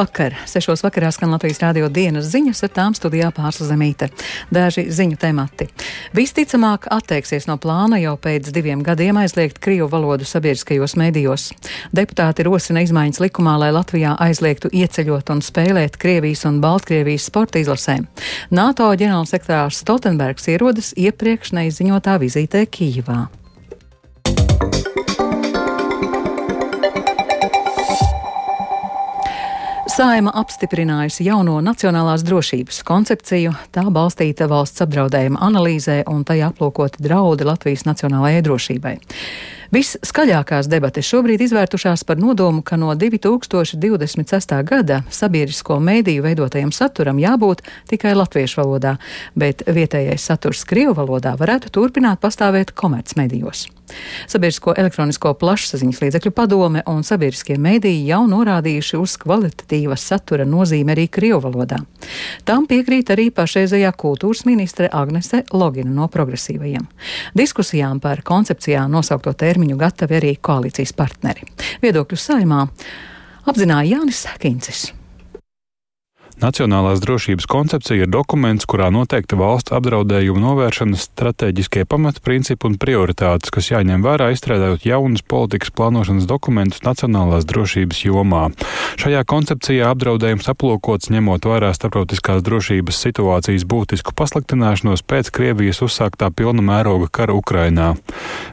[0.00, 0.32] Labvakar!
[0.48, 4.06] Sešos vakarā skan Latvijas rādio dienas ziņas, ar tām studijā pārslazemīte.
[4.48, 5.66] Daži ziņu temati.
[6.16, 11.50] Visticamāk atteiksies no plāna jau pēc diviem gadiem aizliegt krievu valodu sabiedriskajos mēdījos.
[11.92, 18.08] Deputāti rosina izmaiņas likumā, lai Latvijā aizliegtu ieceļot un spēlēt Krievijas un Baltkrievijas sporta izlasēm.
[18.56, 23.26] NATO ģenerālsekretārs Stoltenbergs ierodas iepriekš neizziņotā vizītē Kīvā.
[30.00, 37.44] Saima apstiprinājusi jauno nacionālās drošības koncepciju, tā balstīta valsts apdraudējuma analīzē un tajā aplūkoti draudi
[37.44, 38.94] Latvijas nacionālajai drošībai.
[39.70, 44.54] Visskaļākās debates šobrīd izvērtušās par nodomu, ka no 2026.
[44.66, 47.62] gada sabiedrisko mēdīju veidotajam saturam jābūt
[47.92, 48.96] tikai latviešu valodā,
[49.38, 53.68] bet vietējais saturs Krievu valodā varētu turpināt pastāvēt komercmedijos.
[54.30, 61.06] Sabiedrisko elektronisko plašsaziņas līdzekļu padome un sabiedriskie mēdīji jau norādījuši uz kvalitatīvas satura nozīmi arī
[61.10, 61.80] Krievu valodā.
[62.46, 66.86] Tam piekrīt arī pašreizējā kultūras ministre Agnese Logina no progresīvajiem.
[67.38, 71.44] Diskusijām par koncepcijā nosaukto termiņu gatavi arī koalīcijas partneri.
[71.82, 72.64] Viedokļu saimā
[73.50, 74.99] apzināja Jānis Kincis.
[76.40, 83.68] Nacionālās drošības koncepcija ir dokuments, kurā noteikti valsts apdraudējuma novēršanas strateģiskie pamatprincipi un prioritātes, kas
[83.68, 88.46] jāņem vērā izstrādājot jaunus politikas plānošanas dokumentus nacionālās drošības jomā.
[88.96, 96.64] Šajā koncepcijā apdraudējums aplūkots ņemot vērā starptautiskās drošības situācijas būtisku pasliktināšanos pēc Krievijas uzsāktā pilna
[96.64, 97.90] mēroga kara Ukrainā.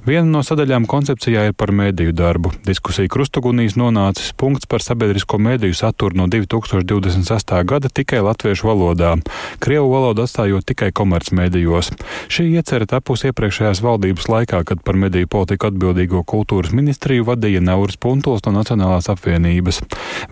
[0.04, 2.52] Viena no sadaļām koncepcijā ir par mēdīju darbu.
[2.68, 7.56] Diskusija krustugunīs nonācis punkts par sabiedrisko mēdīju saturu no 2026.
[7.64, 9.14] gada gada tikai latviešu valodā,
[9.62, 11.92] krievu valodu atstājot tikai komercmedijos.
[12.34, 18.00] Šī iecerē tapusi iepriekšējās valdības laikā, kad par mediju politiku atbildīgo kultūras ministriju vadīja Nauris
[18.02, 19.84] Puntuls no Nacionālās apvienības.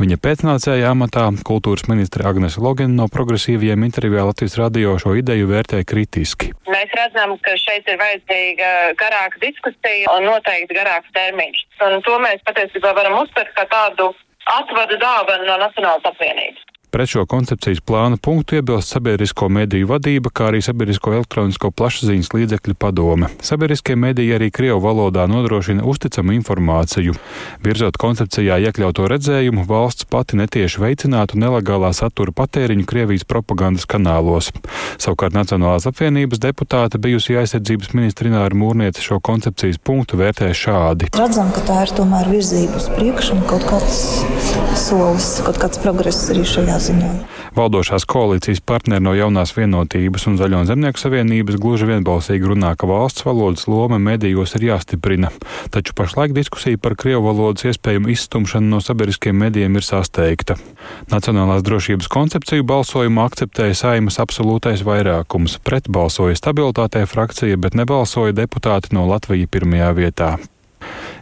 [0.02, 5.84] Viņa pēcnācēja amatā kultūras ministre Agnese Logina no progresīviem intervijā Latvijas radio šo ideju vērtē
[5.86, 6.54] kritiski.
[6.66, 11.66] Mēs redzam, ka šeit ir vajadzīga garāka diskusija un noteikti garāks termiņš.
[11.86, 14.16] Un to mēs patiesībā varam uztvert kā tādu
[14.50, 16.72] atvadu dāvanu no Nacionālās apvienības.
[16.95, 22.76] Pret šo koncepcijas plāna punktu iebilst sabiedrisko mediju vadība, kā arī sabiedrisko elektronisko plašsaziņas līdzekļu
[22.80, 23.28] padome.
[23.44, 27.17] Sabiedriskie mediji arī Krievu valodā nodrošina uzticamu informāciju.
[27.66, 34.54] Virzot koncepcijā iekļauto redzējumu, valsts pati netieši veicinātu nelegālā satura patēriņu Krievijas propagandas kanālos.
[34.95, 41.11] Savukārt Nacionālās apvienības deputāte bijusi aizsardzības ministra Ināra Mūrniece šo koncepcijas punktu vērtē šādi.
[41.20, 44.00] Redzam, ka tā ir tomēr virzība uz priekšu un kaut kāds
[44.80, 47.10] solis, kaut kāds progress arī šajā ziņā.
[47.56, 53.23] Valdošās koalīcijas partneri no jaunās vienotības un Zaļo zemnieku savienības gluži vienbalsīgi runā, ka valsts
[53.26, 55.32] valodas loma medijos ir jāstiprina.
[55.72, 60.58] Taču pašlaik diskusija par krievu valodas iespējamu izstumšanu no sabiedriskiem medijiem ir sasteigta.
[61.14, 65.60] Nacionālās drošības koncepciju balsojumu akceptēja saimas absolūtais vairākums.
[65.64, 70.36] Pret balsoja stabilitātei frakcija, bet nebalsoja deputāti no Latvijas pirmajā vietā.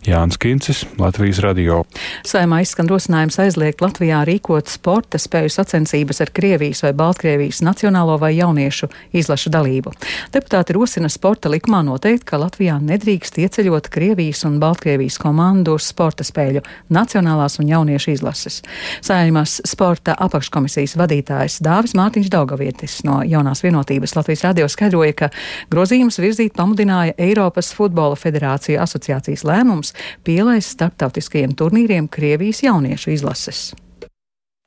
[0.05, 1.83] Jānis Kincis, Latvijas radio.
[2.27, 8.33] Saimā izskan rosinājums aizliegt Latvijā rīkot sporta spēju sacensības ar Krievijas vai Baltkrievijas nacionālo vai
[8.35, 9.93] jauniešu izlašu dalību.
[10.33, 16.65] Deputāti rosina sporta likumā noteikt, ka Latvijā nedrīkst ieceļot Krievijas un Baltkrievijas komandu sporta spēļu
[16.91, 18.59] nacionālās un jauniešu izlases.
[18.99, 25.31] Saimās sporta apakškomisijas vadītājs Dāvis Mārtiņš Daugavietis no jaunās vienotības Latvijas radio skaidroja, ka
[25.71, 29.92] grozījums virzīt pamudināja Eiropas futbola federācija asociācijas lēmums
[30.27, 33.71] pielaist starptautiskajiem turnīriem Krievijas jauniešu izlases.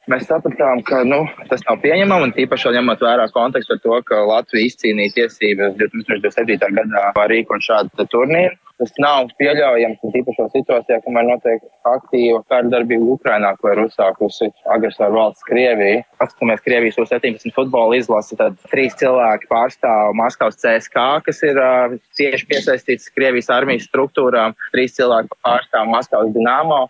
[0.06, 4.68] Mēs sapratām, ka nu, tas nav pieņemami, tīpaši ņemot vērā kontekstu ar to, ka Latvija
[4.68, 6.68] izcīnīja tiesības 2027.
[6.78, 8.54] gadā rīkot šādu turnīru.
[8.76, 14.50] Tas nav pieļaujams, un tīpašā situācijā, kamēr notiek aktīva kara darbība Ukrainā, ko ir uzsākusi
[14.74, 16.02] agresoru valsts Krievija.
[16.20, 22.50] Paskatāmies Krievijas U-17 futbola izlasi, tad trīs cilvēki pārstāv Maskavas CSK, kas ir uh, cieši
[22.52, 26.84] piesaistīts Krievijas armijas struktūrām, trīs cilvēki pārstāv Maskavas Dinamo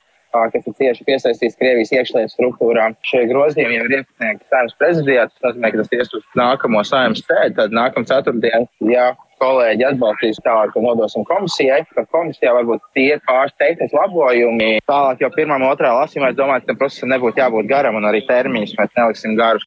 [0.53, 2.97] kas ir cieši piesaistīts Krievijas iekšlietu struktūrām.
[3.07, 5.27] Šie grozījumi jau ir iesniegti saimnes prezidijā.
[5.31, 7.57] Tas nozīmē, ka tas ies uz nākamo saimnes sēdi.
[7.57, 9.07] Tad nākamā ceturtdiena, ja
[9.43, 14.71] kolēģi atbalstīs tālāk, ko nodosim komisijai, tad komisijā varbūt tie pāris tehniski labojumi.
[14.89, 18.25] Tālāk jau pirmā otrā lasījumā es domāju, ka tam procesam nebūtu jābūt garam un arī
[18.29, 19.67] termiņus mēs neliksim garus.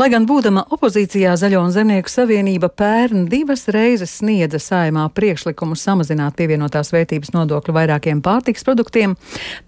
[0.00, 6.38] Lai gan būdama opozīcijā Zaļo un Zemnieku savienība pērn divas reizes sniedza saimā priekšlikumu samazināt
[6.38, 9.12] pievienotās vērtības nodokļu vairākiem pārtiks produktiem,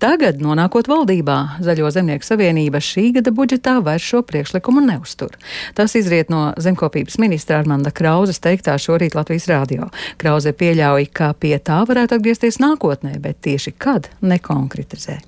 [0.00, 1.34] tagad, nonākot valdībā,
[1.66, 5.36] Zaļo Zemnieku savienība šī gada budžetā vairs šo priekšlikumu neuztur.
[5.76, 9.90] Tas izriet no zemkopības ministra Armanda Krauzes teiktā šorīt Latvijas rādio.
[10.22, 15.18] Krauze pieļauj, ka pie tā varētu atgriezties nākotnē, bet tieši kad nekonkretizē.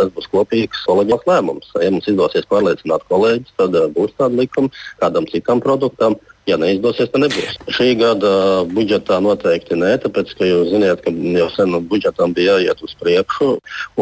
[0.00, 1.72] Tas būs kopīgs kolēģis lēmums.
[1.84, 4.72] Ja mums izdosies pārliecināt kolēģis, tad būs tāda likuma
[5.02, 6.16] kādam citam produktam.
[6.48, 7.58] Ja neizdosies, tad nebūs.
[7.70, 8.30] Šī gada
[8.72, 13.52] budžetā noteikti nē, tāpēc, ka jūs zināt, ka jau sen budžetam bija jāiet uz priekšu.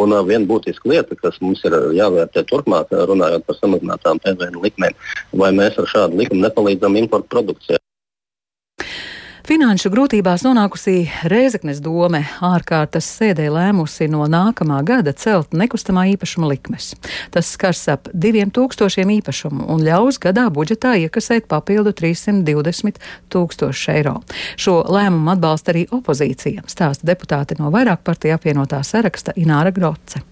[0.01, 4.97] Un uh, viena būtiska lieta, kas mums ir jāvērtē turpmāk, runājot par samazinātām PVN likmēm,
[5.43, 7.83] vai mēs ar šādu likumu nepalīdzam importu produkcijai.
[9.51, 16.93] Finanšu grūtībās nonākusī Rēzeknes dome ārkārtas sēdē lēmusi no nākamā gada celt nekustamā īpašuma likmes.
[17.35, 23.03] Tas skars ap diviem tūkstošiem īpašumu un ļaus gadā budžetā iekasēt papildu 320
[23.35, 24.15] tūkstošu eiro.
[24.55, 30.23] Šo lēmumu atbalsta arī opozīcija, stāsta deputāti no vairāk partiju apvienotā saraksta Ināra Groce.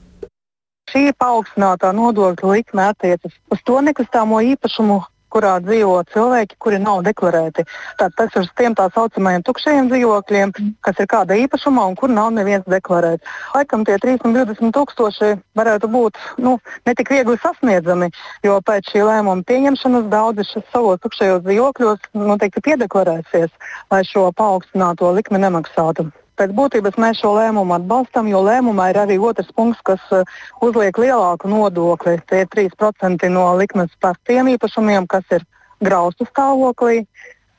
[0.95, 5.03] Šī paaugstinātā nodokļa likme attiecas uz to nekustāmo īpašumu
[5.33, 7.65] kurā dzīvo cilvēki, kuri nav deklarēti.
[8.01, 10.55] Tātad tas ir uz tiem tā saucamajiem tukšajiem dzīvokļiem,
[10.87, 13.25] kas ir kāda īpašumā un kur nav neviens deklarēts.
[13.55, 18.11] Laikam tie 320 tūkstoši varētu būt nu, ne tik viegli sasniedzami,
[18.47, 23.53] jo pēc šī lēmuma pieņemšanas daudzi savos tukšajos dzīvokļos noteikti piedeklarēsies,
[23.93, 26.11] lai šo paaugstināto likmi nemaksātu.
[26.39, 30.29] Pēc būtības mēs šo lēmumu atbalstam, jo lēmumā ir arī otrs punkts, kas uh,
[30.63, 32.19] uzliek lielāku nodokli.
[32.31, 35.47] Tie ir 3% no likmes par tiem īpašumiem, kas ir
[35.83, 37.03] graustu stāvoklī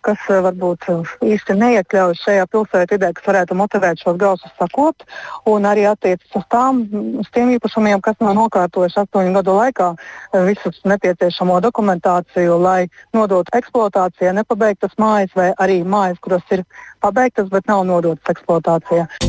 [0.05, 5.05] kas eh, varbūt eh, īsti neiekļaujas šajā pilsētvidē, kas varētu motivēt šos gausus sakopt,
[5.49, 6.83] un arī attiecas uz, tām,
[7.21, 12.79] uz tiem īpašumiem, kas nav nokārtojuši astoņu gadu laikā eh, visu nepieciešamo dokumentāciju, lai
[13.15, 16.65] nodotu eksploatācijai nepabeigtas mājas vai arī mājas, kuras ir
[17.03, 19.28] pabeigtas, bet nav nodotas eksploatācijai.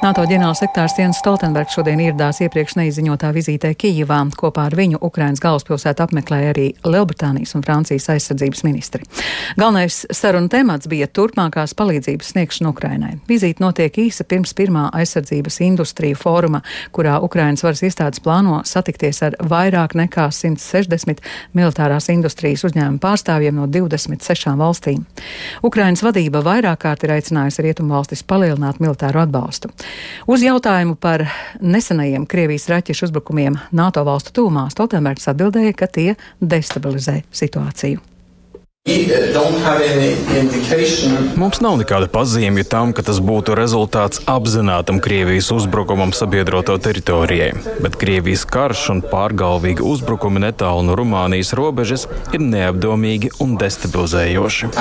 [0.00, 4.22] NATO ģenerālsektārs Jens Stoltenbergs šodien ieradās iepriekš neizziņotā vizītē Kijivā.
[4.32, 9.04] Kopā ar viņu Ukrainas galvaspilsētu apmeklēja arī Lielbritānijas un Francijas aizsardzības ministri.
[9.60, 13.10] Galvenais saruna temats bija turpmākās palīdzības sniegšana Ukrainai.
[13.28, 16.62] Vizīte notiek īsa pirms pirmā aizsardzības industriju fóruma,
[16.96, 21.20] kurā Ukrainas varas iestādes plāno satikties ar vairāk nekā 160
[21.52, 25.04] militārās industrijas uzņēmumu pārstāvjiem no 26 valstīm.
[25.60, 29.68] Ukrainas vadība vairāk kārt ir aicinājusi rietumvalstis palielināt militāru atbalstu.
[30.30, 31.24] Uz jautājumu par
[31.60, 38.04] nesenajiem Krievijas raķešu uzbrukumiem NATO valstu tūmā Stoltenbergs atbildēja, ka tie destabilizē situāciju.
[41.36, 47.50] Mums nav nekāda pazīmja tam, ka tas būtu rezultāts apzinātam Krievijas uzbrukumam sabiedroto teritorijai,
[47.84, 54.72] bet Krievijas karš un pārgalvīgi uzbrukumi netālu no Rumānijas robežas ir neapdomīgi un destabilizējoši.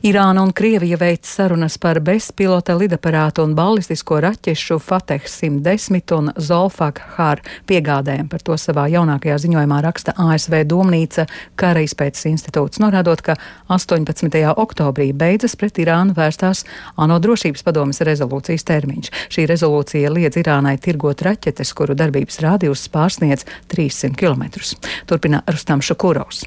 [0.00, 7.02] Irāna un Krievija veic sarunas par bezpilota lidaparātu un balistisko raķešu Fateh 110 un Zolfak
[7.18, 8.30] Har piegādēm.
[8.32, 11.26] Par to savā jaunākajā ziņojumā raksta ASV domnīca
[11.60, 13.36] Kara izpētes institūts, norādot, ka
[13.68, 14.40] 18.
[14.62, 16.62] oktobrī beidzas pret Irānu vērstās
[16.96, 19.10] ANO drošības padomas rezolūcijas termiņš.
[19.36, 24.48] Šī rezolūcija liedz Irānai tirgot raķetes, kuru darbības rādījus pārsniedz 300 km.
[25.04, 26.46] Turpina Rustam Šakurovs.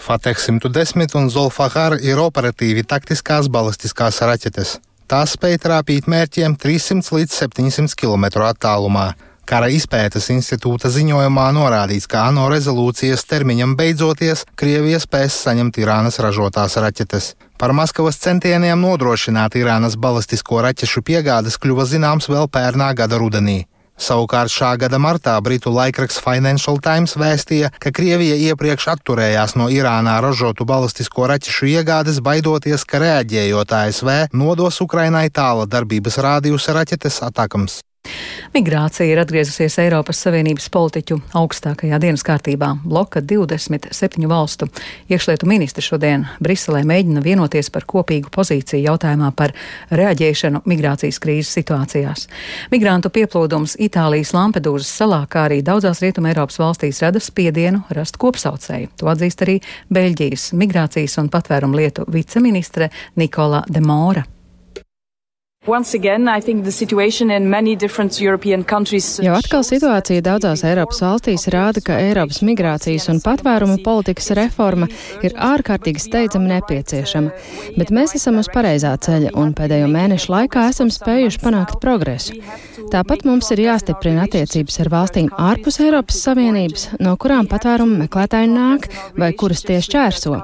[0.00, 4.78] Fateh 110 un Zolfahar ir operatīvi taktiskās balistiskās raķetes.
[5.10, 9.10] Tās spēj trāpīt mērķiem 300 līdz 700 km attālumā.
[9.50, 16.78] Kara izpētes institūta ziņojumā norādīts, ka ANO rezolūcijas termiņam beidzoties, Krievija spēs saņemt Irānas ražotās
[16.80, 17.34] raķetes.
[17.58, 23.64] Par Maskavas centieniem nodrošināt Irānas balistisko raķešu piegādes kļuva zināms vēl pērnā gada rudenī.
[24.00, 30.16] Savukārt šā gada martā Britu laikraksts Financial Times vēstīja, ka Krievija iepriekš atturējās no Irānā
[30.24, 37.82] ražotu balistisko raķešu iegādes, baidoties, ka reaģējot ASV nodos Ukrainai tāla darbības rādījus raķetes atakams.
[38.50, 42.72] Migrācija ir atgriezusies Eiropas Savienības politiķu augstākajā dienas kārtībā.
[42.82, 44.66] Bloka 27 valstu
[45.06, 49.54] iekšlietu ministri šodien Briselē mēģina vienoties par kopīgu pozīciju jautājumā par
[49.94, 52.26] reaģēšanu migrācijas krīzes situācijās.
[52.74, 58.90] Migrantu pieplūdums Itālijas Lampedūzas salā, kā arī daudzās Rietuma Eiropas valstīs rada spiedienu rast kopsaucēju.
[58.98, 59.60] To atzīst arī
[59.94, 64.26] Beļģijas migrācijas un patvērumu lietu viceministre Nikola de Mora.
[64.26, 64.39] Again,
[69.20, 74.88] Jau atkal situācija daudzās Eiropas valstīs rāda, ka Eiropas migrācijas un patvērumu politikas reforma
[75.20, 77.36] ir ārkārtīgi steidzami nepieciešama,
[77.76, 82.40] bet mēs esam uz pareizā ceļa un pēdējo mēnešu laikā esam spējuši panākt progresu.
[82.88, 88.88] Tāpat mums ir jāstiprina attiecības ar valstīm ārpus Eiropas Savienības, no kurām patvērumu meklētāji nāk
[89.20, 90.40] vai kuras tie šķērso.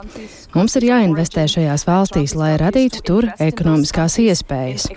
[0.56, 4.88] Mums ir jāinvestē šajās valstīs, lai radītu tur ekonomiskās iespējas.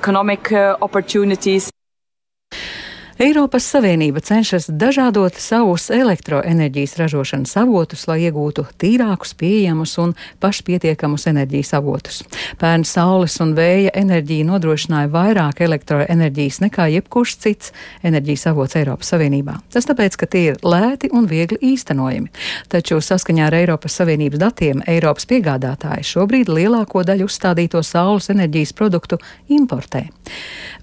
[3.20, 11.74] Eiropas Savienība cenšas dažādot savus elektroenerģijas ražošanas avotus, lai iegūtu tīrākus, pieejamus un pašpietiekamus enerģijas
[11.76, 12.22] avotus.
[12.62, 17.74] Pērn saules un vēja enerģija nodrošināja vairāk elektroenerģijas nekā jebkurš cits
[18.08, 19.58] enerģijas avots Eiropas Savienībā.
[19.68, 22.32] Tas tāpēc, ka tie ir lēti un viegli īstenojami.
[22.72, 29.20] Taču saskaņā ar Eiropas Savienības datiem Eiropas piegādātāji šobrīd lielāko daļu uzstādīto saules enerģijas produktu
[29.52, 30.08] importē.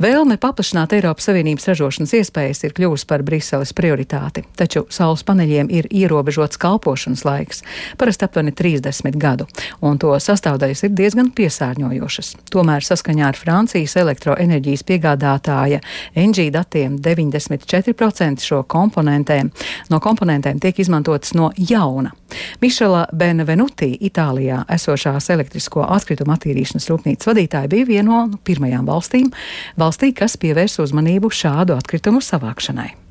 [0.04, 5.88] Vēlme paplašināt Eiropas Savienības ražošanas iespējas ir kļuvusi par Briseles prioritāti, taču saules paneļiem ir
[5.90, 7.62] ierobežots kalpošanas laiks,
[7.98, 9.46] parasti aptuveni 30 gadu,
[9.80, 12.34] un to sastāvdaļas ir diezgan piesārņojošas.
[12.52, 15.80] Tomēr saskaņā ar Francijas elektroenerģijas piegādātāja
[16.16, 19.52] NG datiem 94% šo komponentēm
[19.90, 22.12] no komponentēm tiek izmantotas no jauna.
[22.60, 29.30] Mišela Benvenuti, Itālijā esošās elektrisko atkritumu attīrīšanas rūpnīcas vadītāja, bija viena no pirmajām valstīm,
[29.78, 33.05] valstī, kas pievērs uzmanību šādu atkritumu savākšanai.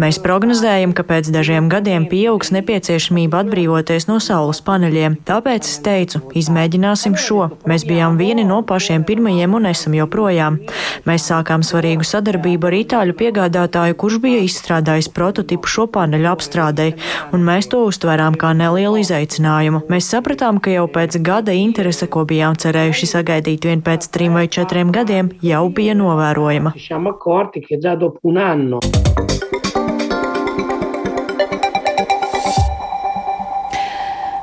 [0.00, 5.18] Mēs prognozējam, ka pēc dažiem gadiem pieaugs nepieciešamība atbrīvoties no saules paneļiem.
[5.28, 7.50] Tāpēc es teicu, izmēģināsim šo.
[7.68, 10.56] Mēs bijām vieni no pašiem pirmajiem un esam joprojām.
[11.04, 16.94] Mēs sākām svarīgu sadarbību ar itāļu piegādātāju, kurš bija izstrādājis prototipu šo paneļu apstrādei,
[17.36, 19.84] un mēs to uztvērām kā nelielu izaicinājumu.
[19.92, 24.48] Mēs sapratām, ka jau pēc gada interese, ko bijām cerējuši sagaidīt vien pēc trim vai
[24.48, 28.78] četriem gadiem, jau bija novērojama siamo accorti che già dopo un anno.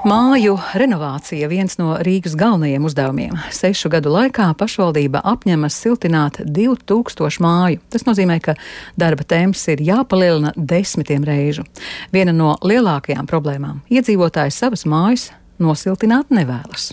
[0.05, 3.39] Māju renovācija viens no Rīgas galvenajiem uzdevumiem.
[3.49, 7.79] Sešu gadu laikā pašvaldība apņemas siltināt 2000 māju.
[7.89, 8.53] Tas nozīmē, ka
[9.01, 11.65] darba temps ir jāpalielina desmitiem reižu.
[12.13, 16.91] Viena no lielākajām problēmām- iedzīvotāji savas mājas nosiltināt nevēlas.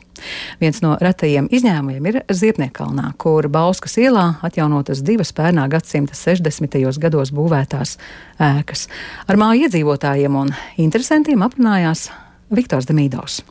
[0.60, 6.78] Viens no retajiem izņēmumiem ir Ziepniekalnā, kur Bauskas ielā atjaunotas divas pērnā gadsimta 60.
[7.02, 7.96] gados būvētās
[8.38, 8.86] ēkas.
[9.26, 12.10] Ar māju iedzīvotājiem un interesantiem aprunājās
[12.52, 13.42] Viktors Demīdovs.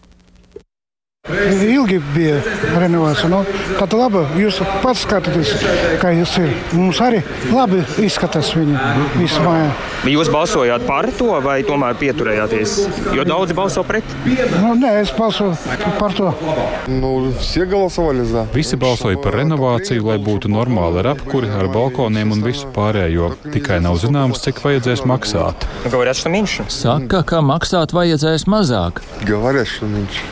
[1.66, 2.36] Ilgi bija
[2.78, 3.26] renovācija.
[3.30, 3.40] Nu,
[3.80, 5.56] tad labi, jūs pats skatāties,
[5.98, 6.52] kā jūs ir.
[6.76, 7.18] Mums arī
[7.50, 9.72] labi izskatās viņa vismājā.
[10.06, 12.76] Jūs balsojāt par to vai tomēr pieturējāties?
[13.16, 14.14] Jo daudzi balso pret.
[14.60, 15.56] Nu, nē, es balsoju
[15.98, 16.30] par to.
[16.86, 18.46] Nu, za.
[18.54, 23.34] Visi balsoja par renovāciju, lai būtu normāli ar apkuri, ar balkoniem un visu pārējo.
[23.50, 25.66] Tikai nav zināms, cik vajadzēs maksāt.
[26.70, 29.02] Saka, ka maksāt vajadzēs mazāk.
[29.26, 30.22] Говорят, что меньше.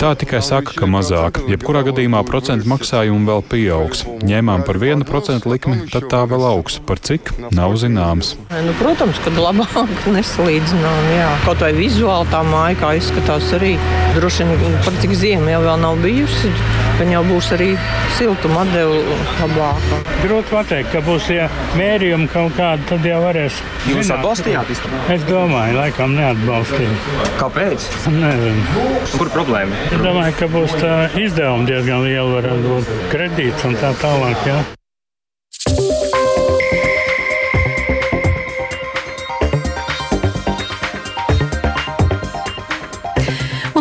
[0.00, 1.40] Tā tikai saka, ka mazāk.
[1.50, 4.04] Jebkurā gadījumā procentu maksājumi vēl pieaugs.
[4.26, 6.78] Ņēmām par 1% likmi, tad tā vēl augs.
[6.86, 7.32] Par cik?
[7.56, 8.34] Nav zināms.
[8.52, 11.10] Nu, protams, ka labāk nesalīdzinām.
[11.16, 11.30] Jā.
[11.46, 13.76] Kaut vai vizuāli tā māja, kā izskatās arī
[14.16, 16.52] droši vien par cik ziema jau vēl nav bijusi.
[16.96, 17.70] Viņa jau būs arī
[18.16, 19.02] siltuma atdeve
[19.42, 19.98] labāka.
[20.22, 23.58] Grūti pateikt, ka būs ja mērījumi kaut kādi, tad jau varēs.
[23.90, 24.72] Jūs atbalstījāt?
[25.12, 26.96] Es domāju, laikam neatbalstīju.
[27.40, 27.88] Kāpēc?
[28.16, 28.86] Nezinu.
[29.18, 29.65] Kur problēma?
[29.90, 30.78] Es domāju, ka būs
[31.26, 34.48] izdevumi diezgan lieli, varētu būt kredīts un tā tālāk.
[34.48, 34.64] Jā.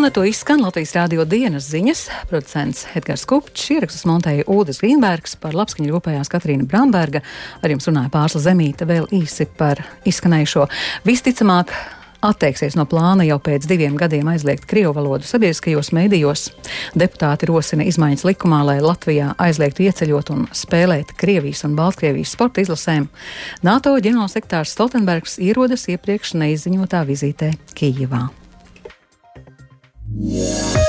[0.05, 2.03] Ar to izskan Latvijas rādio dienas ziņas.
[2.29, 7.23] Producents Edgars Kupčs, ierakstus montēja Ūdens Grīnbergs, par labskaņu rūpējās Katrīna Bramberga,
[7.65, 10.67] ar jums runāja Pārsla Zemīte, vēl īsi par izskanējušo.
[11.09, 11.73] Visticamāk,
[12.29, 16.47] atteiksies no plāna jau pēc diviem gadiem aizliegt krievu valodu sabiedriskajos mēdījos.
[16.97, 23.09] Deputāti rosina izmaiņas likumā, lai Latvijā aizliegtu ieceļot un spēlēt Krievijas un Baltkrievijas sporta izlasēm.
[23.65, 28.27] NATO ģenerālsektārs Stoltenbergs ierodas iepriekš neizziņotā vizītē Kijivā.
[30.17, 30.84] Yeah.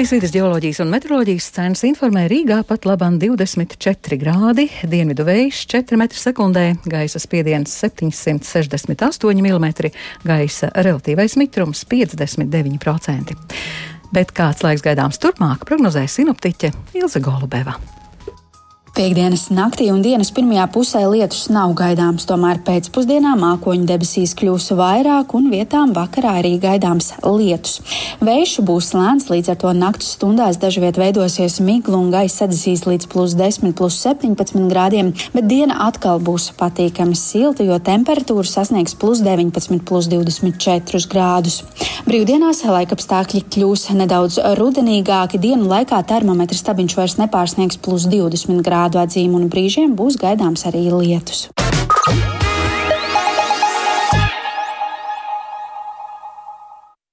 [0.00, 5.98] Latvijas vidas geoloģijas un meteoroloģijas centrs informē Rīgā pat labam 24 grādi, dienvidu vējš 4
[6.00, 9.68] m2, gaisa spiediens 768 mm,
[10.24, 13.36] gaisa relatīvais mitrums 59%.
[14.16, 17.76] Bet kāds laiks gaidāms turpmāk, prognozē sinoptiķe Ilze Golubeva.
[18.90, 25.30] Piektdienas naktī un dienas pirmajā pusē lietus nav gaidāms, tomēr pēcpusdienā mākoņu debesīs kļūs vairāk
[25.38, 27.76] un vietām vakarā arī gaidāms lietus.
[28.18, 33.06] Vējš būs lēns, līdz ar to naktas stundās dažviet veidosies migla un gaisa sadasīs līdz
[33.12, 39.22] plus 10, plus 17 grādiem, bet diena atkal būs patīkami silta, jo temperatūra sasniegs plus
[39.22, 41.60] 19, plus 24 grādus.
[42.10, 49.00] Brīvdienās laikapstākļi kļūs nedaudz rudenīgāki, dienu laikā termometra stabiņš vairs nepārsniegs plus 20 grādus grādu
[49.02, 51.48] atzīmu un brīžiem būs gaidāms arī lietus.